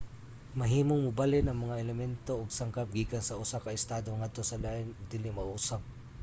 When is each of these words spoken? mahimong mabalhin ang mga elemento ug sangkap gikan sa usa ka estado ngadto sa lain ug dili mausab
mahimong 0.59 1.01
mabalhin 1.07 1.45
ang 1.47 1.59
mga 1.63 1.79
elemento 1.83 2.31
ug 2.41 2.55
sangkap 2.59 2.87
gikan 2.95 3.23
sa 3.25 3.37
usa 3.43 3.57
ka 3.63 3.75
estado 3.79 4.09
ngadto 4.19 4.41
sa 4.45 4.61
lain 4.65 4.87
ug 4.97 5.09
dili 5.13 5.29
mausab 5.37 5.81